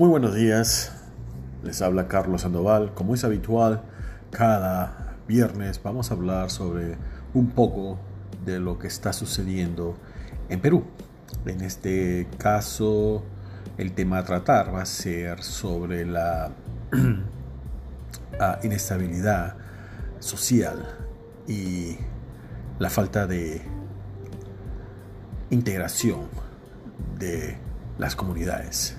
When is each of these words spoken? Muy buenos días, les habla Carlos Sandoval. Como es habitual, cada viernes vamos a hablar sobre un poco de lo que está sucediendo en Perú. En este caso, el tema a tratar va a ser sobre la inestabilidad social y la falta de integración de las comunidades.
Muy 0.00 0.08
buenos 0.08 0.34
días, 0.34 0.92
les 1.62 1.82
habla 1.82 2.08
Carlos 2.08 2.40
Sandoval. 2.40 2.94
Como 2.94 3.14
es 3.14 3.22
habitual, 3.22 3.82
cada 4.30 5.18
viernes 5.28 5.78
vamos 5.82 6.10
a 6.10 6.14
hablar 6.14 6.50
sobre 6.50 6.96
un 7.34 7.50
poco 7.50 7.98
de 8.46 8.60
lo 8.60 8.78
que 8.78 8.86
está 8.86 9.12
sucediendo 9.12 9.98
en 10.48 10.58
Perú. 10.62 10.84
En 11.44 11.60
este 11.60 12.26
caso, 12.38 13.22
el 13.76 13.92
tema 13.92 14.16
a 14.16 14.24
tratar 14.24 14.74
va 14.74 14.80
a 14.80 14.86
ser 14.86 15.42
sobre 15.42 16.06
la 16.06 16.50
inestabilidad 18.62 19.54
social 20.18 20.96
y 21.46 21.98
la 22.78 22.88
falta 22.88 23.26
de 23.26 23.60
integración 25.50 26.20
de 27.18 27.58
las 27.98 28.16
comunidades. 28.16 28.96